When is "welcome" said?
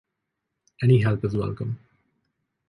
1.37-1.77